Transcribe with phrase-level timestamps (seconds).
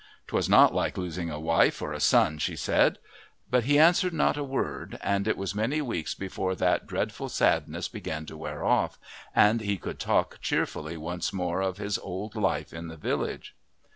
[0.25, 2.97] 'Twas not like losing a wife or a son, she said;
[3.51, 7.87] but he answered not a word, and it was many weeks before that dreadful sadness
[7.87, 8.97] began to wear off,
[9.35, 13.55] and he could talk cheerfully once more of his old life in the village.